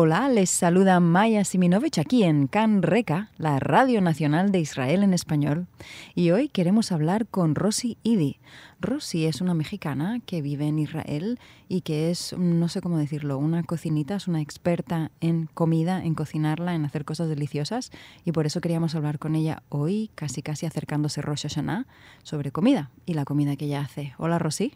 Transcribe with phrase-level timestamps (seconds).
[0.00, 5.12] Hola, les saluda Maya Siminovich aquí en CAN Reca, la Radio Nacional de Israel en
[5.12, 5.66] español.
[6.14, 8.38] Y hoy queremos hablar con Rosy Idi.
[8.80, 13.38] Rosy es una mexicana que vive en Israel y que es, no sé cómo decirlo,
[13.38, 17.90] una cocinita, es una experta en comida, en cocinarla, en hacer cosas deliciosas.
[18.24, 21.88] Y por eso queríamos hablar con ella hoy, casi casi acercándose Rosh Hashanah,
[22.22, 24.14] sobre comida y la comida que ella hace.
[24.16, 24.74] Hola, Rosy.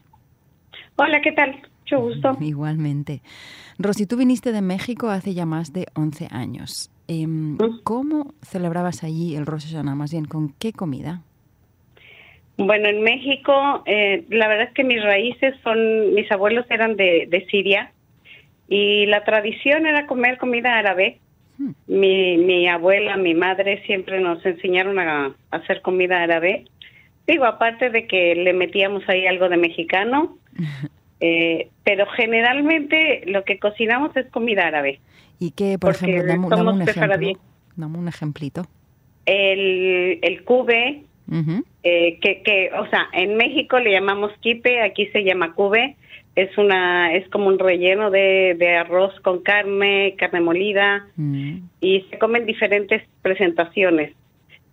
[1.03, 1.61] Hola, ¿qué tal?
[1.81, 2.37] Mucho gusto.
[2.41, 3.23] Igualmente.
[3.77, 6.93] Rosy, tú viniste de México hace ya más de 11 años.
[7.09, 9.97] Em, ¿Cómo celebrabas allí el Rosh Hashanah?
[9.97, 11.23] Más bien, ¿con qué comida?
[12.57, 17.27] Bueno, en México, eh, la verdad es que mis raíces son, mis abuelos eran de,
[17.29, 17.91] de Siria
[18.69, 21.19] y la tradición era comer comida árabe.
[21.59, 21.73] Hmm.
[21.89, 26.67] Mi, mi abuela, mi madre siempre nos enseñaron a, hacer comida árabe.
[27.27, 30.39] Digo, aparte de que le metíamos ahí algo de mexicano,
[31.23, 35.01] eh, pero generalmente lo que cocinamos es comida árabe.
[35.39, 37.39] ¿Y qué, por ejemplo, dame, dame un ejemplo?
[37.77, 38.67] Dame un ejemplito.
[39.25, 41.03] El, el cube,
[41.85, 45.97] eh, que, que, o sea, en México le llamamos quipe, aquí se llama cube.
[46.35, 51.59] Es una, es como un relleno de, de arroz con carne, carne molida, Mm.
[51.81, 54.13] y se comen diferentes presentaciones,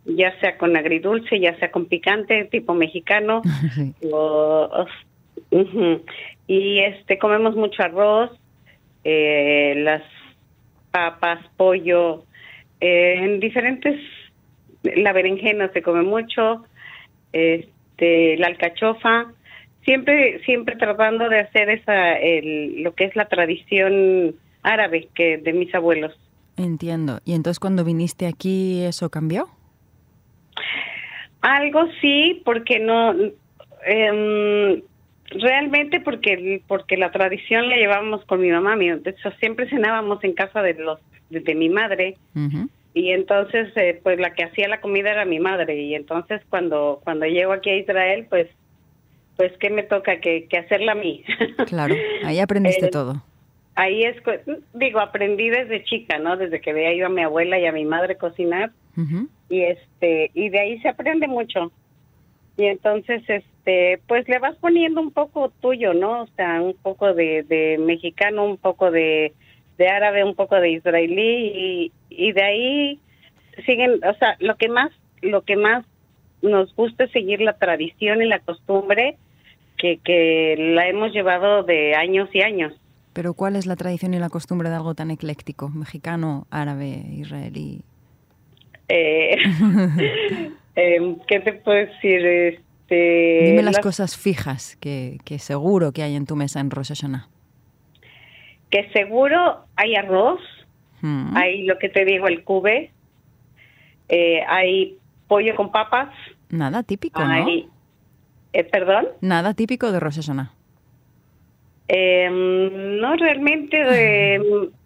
[0.06, 3.42] ya sea con agridulce, ya sea con picante, tipo mexicano,
[3.76, 3.94] Sí.
[4.12, 4.86] o.
[6.50, 8.32] y este comemos mucho arroz,
[9.04, 10.02] eh, las
[10.90, 12.24] papas, pollo,
[12.82, 14.02] eh, en diferentes,
[14.82, 16.66] la berenjena se come mucho,
[17.34, 19.32] este, la alcachofa,
[19.86, 25.54] siempre, siempre tratando de hacer esa, el, lo que es la tradición árabe que de
[25.54, 26.20] mis abuelos.
[26.58, 27.20] Entiendo.
[27.26, 29.50] ¿Y entonces cuando viniste aquí eso cambió?
[31.42, 33.14] Algo sí, porque no,
[33.86, 34.82] em,
[35.32, 40.24] realmente porque porque la tradición la llevábamos con mi mamá, mi, de hecho, siempre cenábamos
[40.24, 42.18] en casa de los de, de mi madre.
[42.94, 45.80] Y entonces eh, pues la que hacía la comida era mi madre.
[45.80, 48.48] Y entonces cuando cuando llego aquí a Israel pues
[49.38, 51.24] pues qué me toca que, que hacerla a mí.
[51.68, 51.96] Claro,
[52.26, 53.24] ahí aprendiste Eh, todo.
[53.76, 54.18] Ahí es,
[54.74, 56.36] digo, aprendí desde chica, ¿no?
[56.36, 58.72] Desde que veía yo a mi abuela y a mi madre cocinar.
[59.50, 61.72] Y este y de ahí se aprende mucho.
[62.58, 63.59] Y entonces este
[64.08, 68.46] pues le vas poniendo un poco tuyo no o sea un poco de, de mexicano
[68.46, 69.34] un poco de,
[69.78, 73.00] de árabe un poco de israelí y, y de ahí
[73.66, 74.92] siguen o sea lo que más
[75.22, 75.86] lo que más
[76.42, 79.18] nos gusta es seguir la tradición y la costumbre
[79.78, 82.74] que que la hemos llevado de años y años
[83.14, 85.70] Pero ¿cuál es la tradición y la costumbre de algo tan ecléctico?
[85.70, 87.82] Mexicano, árabe, israelí.
[88.88, 89.36] eh,
[90.76, 96.02] em, qué te puedo decir este Dime las las- cosas fijas que, que seguro que
[96.04, 97.28] hay en tu mesa en Rosh Hashanah.
[98.72, 100.40] que seguro hay arroz,
[101.02, 101.36] Mm.
[101.38, 102.92] hay lo que te digo, el cube,
[104.10, 106.10] eh, hay pollo con papas,
[106.50, 107.48] Nada típico, ¿no?
[108.54, 110.52] eh, perdón, Nada típico de Rosh Hashanah.
[111.88, 114.44] Em, no realmente em,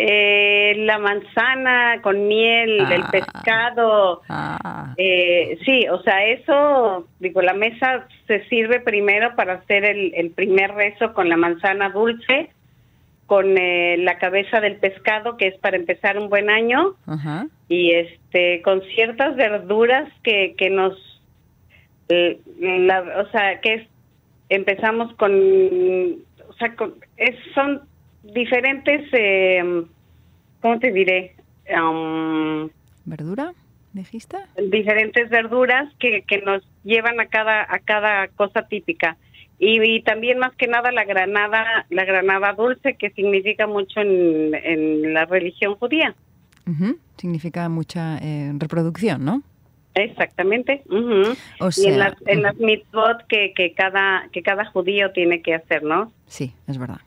[0.00, 3.08] eh, la manzana con miel, el Ah.
[3.10, 9.84] pescado, Ah, Eh, sí, o sea, eso, digo, la mesa se sirve primero para hacer
[9.84, 12.50] el, el primer rezo con la manzana dulce,
[13.26, 16.94] con eh, la cabeza del pescado, que es para empezar un buen año,
[17.68, 20.94] y este, con ciertas verduras que, que nos,
[22.08, 23.86] eh, la- o sea, que es,
[24.48, 25.32] empezamos con,
[26.48, 27.82] o sea, con- es, son
[28.32, 29.84] diferentes, eh,
[30.60, 31.34] ¿cómo te diré?
[31.70, 32.70] Um,
[33.04, 33.52] ¿Verdura?
[33.92, 34.36] ¿Dijiste?
[34.70, 39.16] diferentes verduras que, que nos llevan a cada a cada cosa típica
[39.58, 44.54] y, y también más que nada la granada la granada dulce que significa mucho en,
[44.54, 46.14] en la religión judía.
[47.16, 49.42] Significa mucha eh, reproducción, ¿no?
[49.94, 50.82] exactamente.
[51.60, 55.42] O y sea, en las en las mitzvot que, que cada que cada judío tiene
[55.42, 57.00] que hacer no Sí, es verdad.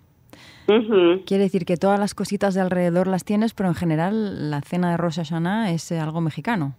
[0.68, 1.24] Ujú.
[1.26, 4.92] Quiere decir que todas las cositas de alrededor las tienes, pero en general la cena
[4.92, 6.76] de Rosh Hashanah es eh, algo mexicano.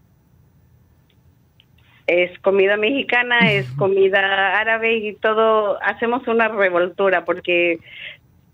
[2.06, 7.81] es comida mexicana, es comida árabe y todo, hacemos una revoltura porque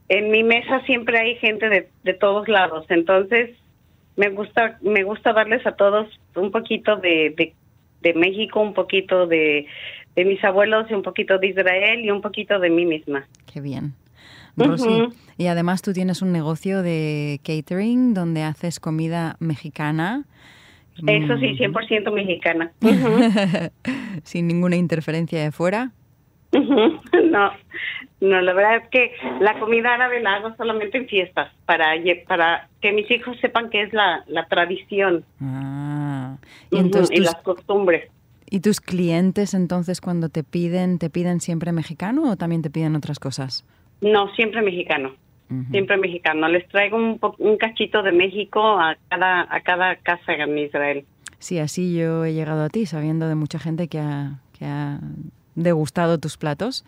[0.09, 3.51] en mi mesa siempre hay gente de, de todos lados, entonces
[4.17, 7.55] me gusta me gusta darles a todos un poquito de, de,
[8.01, 9.67] de México, un poquito de,
[10.17, 13.27] de mis abuelos y un poquito de Israel y un poquito de mí misma.
[13.53, 13.95] Qué bien.
[14.59, 15.09] Rosy.
[15.37, 20.25] Y además tú tienes un negocio de catering donde haces comida mexicana.
[21.07, 22.73] Eso sí, 100% mexicana.
[24.25, 25.93] Sin ninguna interferencia de fuera.
[26.53, 27.51] No,
[28.21, 31.93] no, la verdad es que la comida árabe la hago solamente en fiestas, para,
[32.27, 35.25] para que mis hijos sepan que es la, la tradición.
[35.41, 36.37] Ah,
[36.71, 38.11] y, entonces las costumbres.
[38.51, 42.97] ¿Y tus clientes entonces cuando te piden, te piden siempre mexicano o también te piden
[42.97, 43.65] otras cosas?
[44.01, 45.13] No, siempre mexicano.
[45.71, 46.47] Siempre mexicano.
[46.49, 51.07] Les traigo un, un cachito de México a cada, a cada casa en Israel.
[51.39, 54.99] Sí, así yo he llegado a ti, sabiendo de mucha gente que ha, que ha
[55.55, 56.85] degustado tus platos.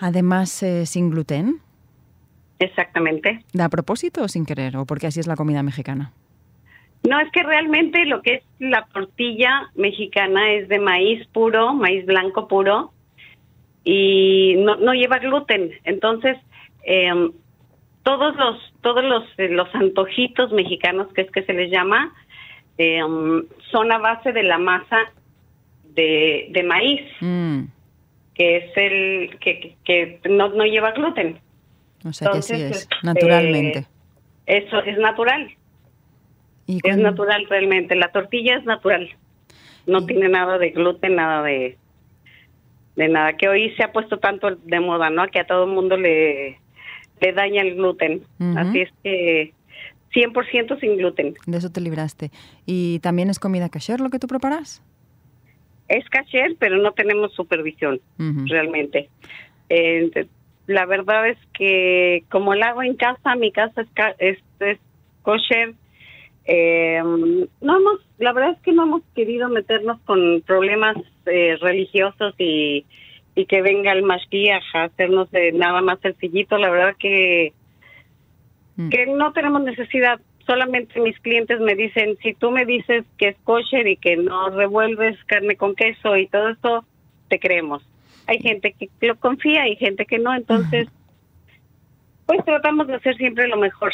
[0.00, 1.60] Además, eh, sin gluten.
[2.58, 3.44] Exactamente.
[3.52, 4.76] ¿De a propósito o sin querer?
[4.76, 6.12] ¿O porque así es la comida mexicana?
[7.08, 12.04] No, es que realmente lo que es la tortilla mexicana es de maíz puro, maíz
[12.04, 12.92] blanco puro,
[13.86, 15.70] y no, no lleva gluten.
[15.84, 16.36] Entonces,
[16.84, 17.30] eh,
[18.02, 22.12] todos los todos los eh, los antojitos mexicanos que es que se les llama
[22.78, 24.98] eh, um, son a base de la masa
[25.94, 27.62] de, de maíz mm.
[28.34, 31.38] que es el que, que, no, no, lleva gluten.
[32.04, 33.86] O sea que sí es este, naturalmente.
[34.46, 35.48] eso es natural.
[36.66, 37.94] Es natural realmente.
[37.94, 39.08] La tortilla es natural.
[39.86, 41.78] No tiene nada de gluten nada de
[42.96, 45.70] de nada que hoy se ha puesto tanto de moda no que a todo el
[45.70, 46.58] mundo le
[47.20, 48.22] le daña el gluten.
[48.56, 49.52] Así es que
[50.14, 51.34] 100% sin gluten.
[51.46, 52.30] De eso te libraste.
[52.64, 54.82] ¿Y también es comida kasher lo que tú preparas?
[55.88, 59.08] Es kasher, pero no tenemos supervisión realmente.
[59.68, 60.26] Eh,
[60.66, 63.84] la verdad es que como la hago en casa, mi casa
[64.18, 64.78] es, es,
[65.22, 65.74] kosher.
[66.48, 70.96] Eh, no hemos, la verdad es que no hemos querido meternos con problemas
[71.26, 72.86] eh, religiosos y
[73.36, 77.52] y que venga el Mashgiach a hacernos de nada más sencillito, la verdad que,
[78.76, 78.88] mm.
[78.88, 80.18] que no tenemos necesidad.
[80.46, 84.48] Solamente mis clientes me dicen, si tú me dices que es kosher y que no
[84.48, 86.84] revuelves carne con queso y todo eso,
[87.28, 87.86] te creemos.
[88.26, 90.88] Hay gente que lo confía y gente que no, entonces,
[92.24, 93.92] pues tratamos de hacer siempre lo mejor.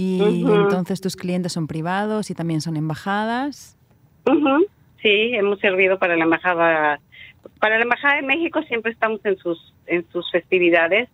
[0.00, 3.76] ¿Y entonces tus clientes son privados y también son embajadas?
[5.02, 6.98] Sí, hemos servido para la embajada
[7.58, 11.10] para la Embajada de México siempre estamos en sus en sus festividades.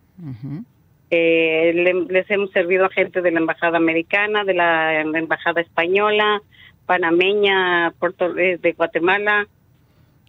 [1.09, 6.41] Eh, les hemos servido a gente de la Embajada Americana, de la, Embajada Española,
[6.85, 9.47] panameña, Puerto, eh, de Guatemala.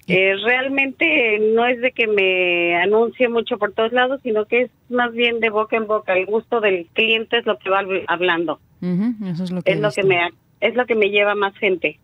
[0.08, 4.70] Eh, realmente no es de que me anuncie mucho por todos lados, sino que es
[4.88, 6.14] más bien de boca en boca.
[6.14, 8.58] El gusto del cliente es lo que va hablando.
[8.80, 10.18] Eso es lo que, es lo que me
[10.60, 12.00] es lo que me lleva más gente.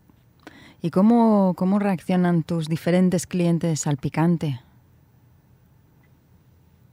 [0.81, 4.59] ¿Y cómo, cómo reaccionan tus diferentes clientes al picante?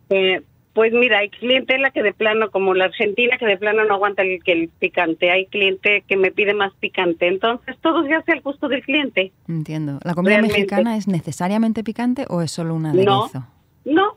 [0.08, 0.42] Eh,
[0.74, 4.22] pues mira, hay clientela que de plano, como la Argentina, que de plano no aguanta
[4.22, 5.30] el, el picante.
[5.30, 7.26] Hay cliente que me pide más picante.
[7.26, 9.32] Entonces, todo se hace al gusto del cliente.
[9.48, 9.98] Entiendo.
[10.02, 13.46] ¿La comida mexicana es necesariamente picante o es solo un aderezo?
[13.84, 14.16] No,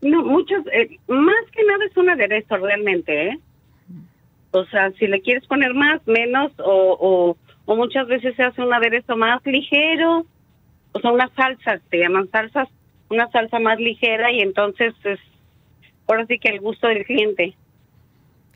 [0.00, 0.22] no.
[0.24, 3.38] muchos, eh, más que nada es un aderezo realmente, ¿eh?
[4.52, 7.36] O sea, si le quieres poner más, menos o
[7.70, 10.26] o muchas veces se hace un aderezo más ligero,
[10.90, 12.68] o sea, unas salsas, se llaman salsas,
[13.08, 15.20] una salsa más ligera y entonces es
[16.10, 17.54] ahora sí que el gusto del cliente.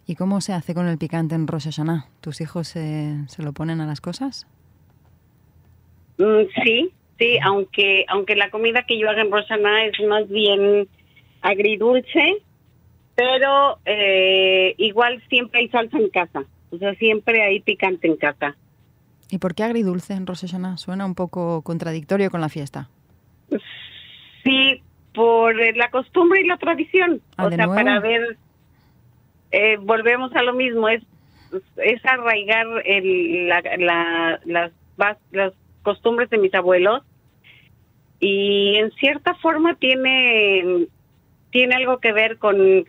[0.06, 2.08] ¿Y cómo se hace con el picante en Rosh Hashanah?
[2.20, 4.46] ¿Tus hijos se, lo ponen a las cosas?
[6.18, 10.28] Mm, sí, sí, aunque aunque la comida que yo hago en Rosh Hashanah es más
[10.28, 10.88] bien
[11.40, 12.42] agridulce,
[13.14, 18.56] pero eh, igual siempre hay salsa en casa, o sea, siempre hay picante en casa.
[19.30, 20.46] ¿Y por qué agridulce en Rosh
[20.76, 22.88] Suena un poco contradictorio con la fiesta.
[24.44, 24.82] Sí,
[25.14, 27.22] por la costumbre y la tradición.
[27.36, 28.36] Ah, o sea, para ver,
[29.52, 31.02] eh, volvemos a lo mismo, es,
[31.76, 34.72] es arraigar el, la, las,
[35.30, 35.52] las
[35.82, 37.02] costumbres de mis abuelos
[38.18, 40.86] y en cierta forma tiene,
[41.50, 42.84] tiene algo que ver con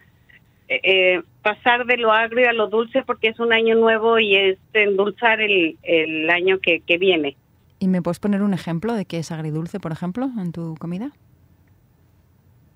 [0.68, 4.58] eh, pasar de lo agrio a lo dulce porque es un año nuevo y es
[4.74, 7.38] endulzar el, el año que, que viene.
[7.80, 11.12] ¿Y me puedes poner un ejemplo de qué es agridulce, por ejemplo, en tu comida?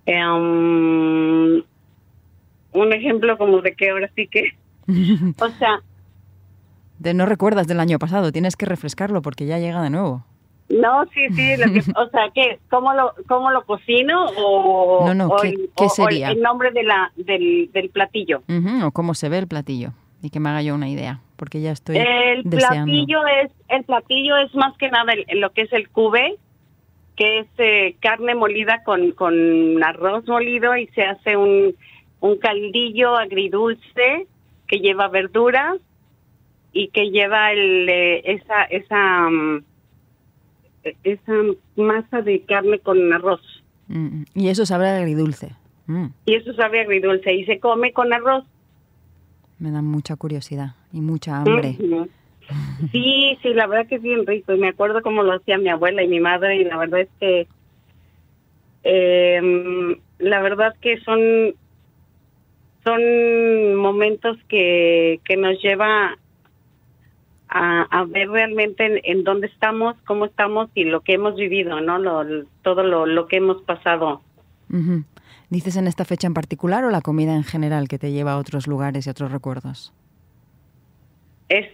[0.09, 1.63] Um,
[2.73, 4.57] un ejemplo como de que ahora sí que...
[5.39, 5.81] o sea...
[6.97, 10.25] De no recuerdas del año pasado, tienes que refrescarlo porque ya llega de nuevo.
[10.69, 11.53] No, sí, sí,
[11.95, 12.59] o sea, ¿qué?
[12.69, 16.29] ¿Cómo lo, cómo lo cocino o, no, no, ¿qué, sería?
[16.31, 18.43] el nombre de la, del, del platillo?
[18.83, 21.71] o cómo se ve el platillo y que me haga yo una idea, porque ya
[21.71, 26.35] estoy El platillo es el platillo es más que nada lo que es el cube,
[27.19, 31.75] que es eh, carne molida con, con arroz molido y se hace un
[32.21, 34.27] un caldillo agridulce
[34.67, 35.77] que lleva verduras
[36.71, 39.63] y que lleva el, eh, esa esa mm,
[41.03, 41.33] esa
[41.75, 43.41] masa de carne con arroz.
[43.89, 45.51] Mm, y eso sabe agridulce.
[45.87, 46.07] Mm.
[46.25, 48.45] Y eso sabe agridulce y se come con arroz.
[49.57, 51.75] Me da mucha curiosidad y mucha hambre.
[52.91, 54.53] Sí, sí, la verdad que es bien rico.
[54.53, 57.09] Y me acuerdo cómo lo hacía mi abuela y mi madre y la verdad es
[57.19, 57.47] que
[58.83, 61.53] eh, la verdad que son
[62.83, 66.17] son momentos que, que nos lleva
[67.49, 71.97] a, a ver realmente en, dónde estamos, cómo estamos y lo que hemos vivido, ¿no?
[71.97, 74.21] Lo, todo lo, lo, que hemos pasado.
[75.49, 78.37] ¿Dices en esta fecha en particular o la comida en general que te lleva a
[78.37, 79.93] otros lugares y otros recuerdos?
[81.49, 81.67] Es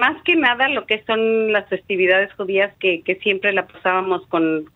[0.00, 4.70] más que nada lo que son las festividades judías que, que siempre la pasábamos con,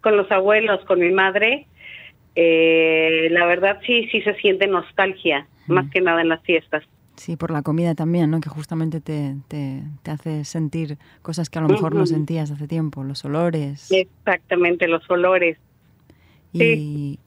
[0.00, 1.66] con los abuelos, con mi madre.
[2.34, 6.82] Eh, la verdad sí, sí se siente nostalgia, más que nada en las fiestas.
[7.16, 8.40] Sí, por la comida también, ¿no?
[8.40, 13.04] Que justamente te, te, hace sentir cosas que a lo mejor no sentías hace tiempo,
[13.04, 13.92] los olores.
[13.92, 15.58] Exactamente, los olores.
[16.52, 17.18] Y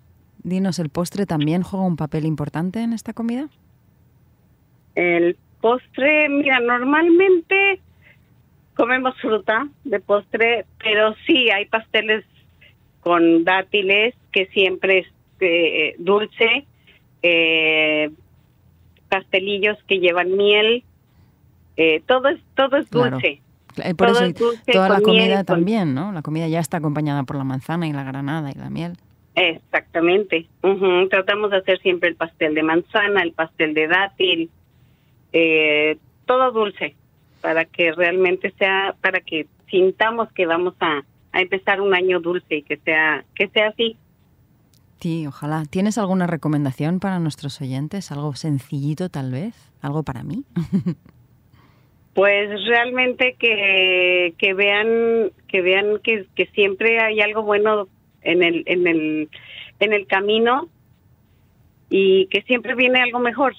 [0.44, 3.48] dinos, ¿el postre también juega un papel importante en esta comida?
[4.96, 7.80] El postre, mira, normalmente
[8.76, 12.26] comemos fruta de postre, pero sí hay pasteles
[13.02, 15.08] con dátiles que siempre es
[15.40, 16.66] eh, dulce.
[17.22, 18.12] Eh,
[19.10, 20.84] pastelillos que llevan miel,
[21.78, 23.42] eh, todo es todo es dulce.
[23.98, 24.24] Por eso
[24.72, 26.12] toda la comida también, ¿no?
[26.12, 28.94] La comida ya está acompañada por la manzana y la granada y la miel.
[29.36, 30.48] Exactamente.
[31.10, 34.50] Tratamos de hacer siempre el pastel de manzana, el pastel de dátil,
[35.38, 36.96] eh, todo dulce,
[37.42, 42.56] para que realmente sea, para que sintamos que vamos a, a empezar un año dulce
[42.56, 43.98] y que sea, que sea así.
[45.02, 45.66] Sí, ojalá.
[45.70, 48.14] ¿Tienes alguna recomendación para nuestros oyentes?
[48.14, 49.54] ¿Algo sencillito tal vez?
[49.82, 50.46] ¿Algo para mí?
[52.14, 57.90] pues realmente que, que vean que vean que, que siempre hay algo bueno
[58.22, 59.30] en el en el
[59.82, 60.70] en el camino
[61.90, 63.54] y que siempre viene algo mejor.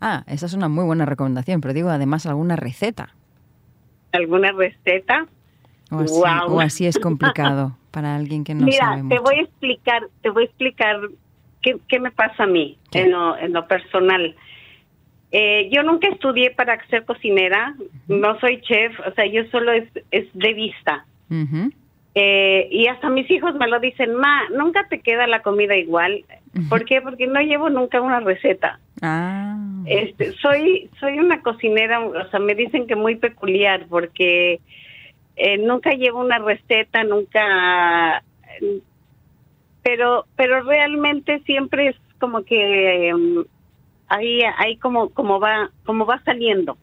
[0.00, 3.14] Ah, esa es una muy buena recomendación, pero digo además alguna receta.
[4.12, 5.26] ¿Alguna receta?
[5.90, 10.44] O así, es complicado para alguien que no Mira, te voy a explicar, te voy
[10.44, 11.00] a explicar
[11.62, 14.36] qué, qué me pasa a mí en lo, en lo personal.
[15.30, 17.74] Eh, yo nunca estudié para ser cocinera,
[18.06, 21.04] no soy chef, o sea, yo solo es, es de vista.
[22.14, 26.24] eh, y hasta mis hijos me lo dicen, ma, nunca te queda la comida igual.
[26.68, 27.00] ¿Por qué?
[27.00, 28.80] Porque no llevo nunca una receta.
[29.02, 29.56] Ah.
[29.86, 34.60] Este, soy, soy una cocinera, o sea, me dicen que muy peculiar porque
[35.36, 38.22] eh, nunca llevo una receta, nunca,
[39.82, 43.44] pero, pero realmente siempre es como que um,
[44.08, 46.76] ahí, ahí como, como va, como va saliendo.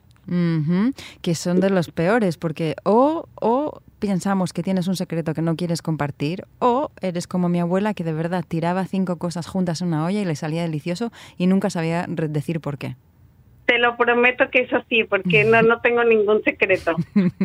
[1.22, 5.56] Que son de los peores, porque o, o pensamos que tienes un secreto que no
[5.56, 9.90] quieres compartir, o eres como mi abuela que de verdad tiraba cinco cosas juntas en
[9.90, 12.96] una olla y le salía delicioso y nunca sabía decir por qué.
[13.66, 16.96] Te lo prometo que es así, porque no, no tengo ningún secreto.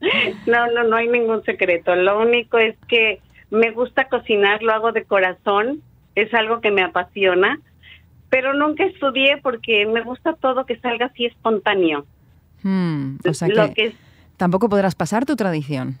[0.46, 1.94] No, no, no hay ningún secreto.
[1.94, 5.82] Lo único es que me gusta cocinar, lo hago de corazón,
[6.14, 7.60] es algo que me apasiona,
[8.30, 12.06] pero nunca estudié porque me gusta todo que salga así espontáneo.
[12.62, 13.94] Hmm, o sea que,
[14.36, 15.98] tampoco podrás pasar tu tradición.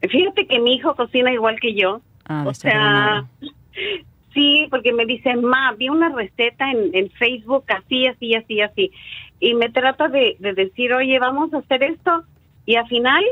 [0.00, 2.00] Fíjate que mi hijo cocina igual que yo.
[2.28, 3.26] Ah, o sea,
[4.34, 8.92] sí, porque me dice, ma, vi una receta en, en Facebook así, así, así, así
[9.40, 12.24] y me trata de, decir, oye, vamos a hacer esto,
[12.64, 13.22] y al final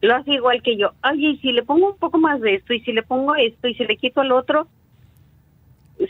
[0.00, 0.92] lo hace igual que yo.
[1.10, 3.66] Oye, y si le pongo un poco más de esto, y si le pongo esto,
[3.66, 4.68] y si le quito el otro,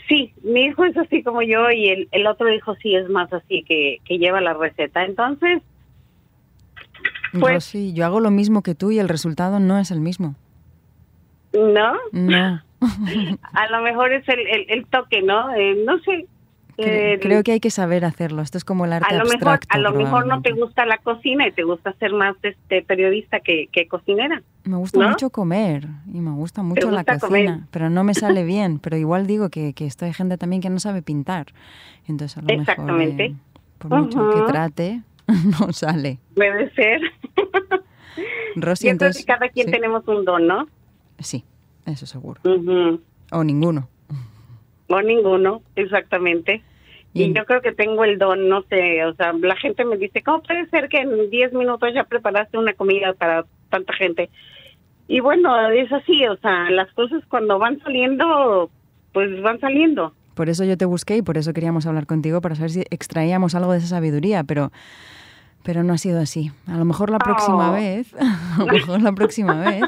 [0.07, 3.31] sí, mi hijo es así como yo, y el, el otro hijo sí es más
[3.33, 5.03] así, que, que lleva la receta.
[5.05, 5.61] Entonces,
[7.39, 7.63] pues...
[7.63, 10.35] sí, yo hago lo mismo que tú y el resultado no es el mismo.
[11.53, 11.93] ¿No?
[12.11, 12.61] No.
[13.53, 15.53] a lo mejor es el, el, toque, ¿no?
[15.55, 16.27] Eh, no sé,
[16.81, 18.41] Creo, que hay que saber hacerlo.
[18.41, 19.67] Esto es como el arte a lo abstracto.
[19.69, 22.81] Mejor, a lo mejor no te gusta la cocina y te gusta ser más este
[22.83, 24.41] periodista que, que cocinera.
[24.63, 28.79] Me gusta mucho comer y me gusta mucho la cocina, pero no me sale bien.
[28.79, 31.47] Pero igual digo que, que esto hay gente también que no sabe pintar.
[32.07, 33.29] Entonces a lo Exactamente.
[33.29, 35.01] mejor, eh, por mucho que trate,
[35.59, 36.19] no sale.
[36.35, 37.01] Puede ser.
[38.55, 40.67] Rosy, entonces, cada quien tenemos un don, ¿no?
[41.19, 41.45] Sí,
[41.85, 42.41] eso seguro.
[43.31, 43.87] O ninguno.
[44.87, 46.63] O ninguno, exactamente.
[47.13, 50.21] Y, yo creo que tengo el don, no sé, o sea, la gente me dice,
[50.21, 54.29] ¿cómo puede ser que en 10 minutos ya preparaste una comida para tanta gente?
[55.07, 58.69] Y bueno, es así, o sea, las cosas cuando van saliendo,
[59.11, 60.13] pues van saliendo.
[60.35, 63.55] por eso yo te busqué y por eso queríamos hablar contigo para saber si extraíamos
[63.55, 64.71] algo de esa sabiduría, pero
[65.63, 66.51] pero no ha sido así.
[66.67, 67.73] A lo mejor la próxima Oh.
[67.73, 69.83] vez, a lo mejor la próxima vez,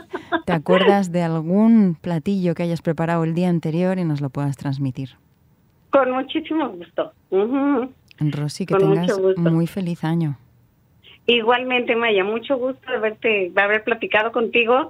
[0.46, 4.58] te acuerdas de algún platillo que hayas preparado el día anterior y nos lo puedas
[4.58, 5.12] transmitir.
[5.92, 7.14] Con muchísimo gusto.
[7.30, 7.92] Ujú.
[8.20, 10.38] Rosy, que Con tengas muy feliz año.
[11.26, 14.90] Igualmente, Maya, mucho gusto de de haber platicado contigo.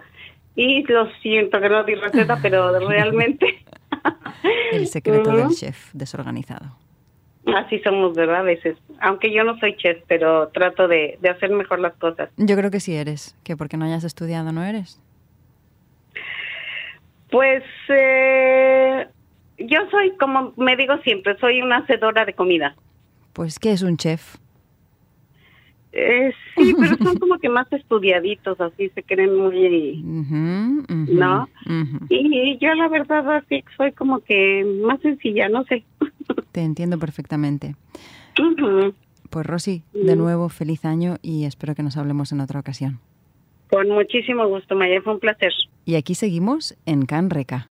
[0.56, 3.64] Y lo siento que no di receta, pero realmente.
[4.72, 6.78] El secreto del chef desorganizado.
[7.56, 8.42] Así somos, ¿verdad?
[8.42, 8.78] A veces.
[9.00, 12.30] Aunque yo no soy chef, pero trato de, de hacer mejor las cosas.
[12.38, 15.02] Yo creo que sí eres, que porque no hayas estudiado no eres.
[17.32, 18.41] Pues eh,
[19.72, 22.76] yo soy, como me digo siempre, soy una hacedora de comida.
[23.34, 24.36] Pues, ¿qué es un chef?
[25.94, 30.04] Eh, sí, pero son como que más estudiaditos, así se creen muy...
[30.04, 31.50] Ujú, ujú, No.
[31.66, 32.06] ujú.
[32.10, 35.84] Y yo la verdad así soy como que más sencilla, no sé.
[36.52, 37.76] Te entiendo perfectamente.
[39.30, 43.00] Pues Rosy, de nuevo, feliz año y espero que nos hablemos en otra ocasión.
[43.70, 45.54] Con muchísimo gusto, Maya, fue un placer.
[45.86, 47.70] Y aquí seguimos en Can Reca.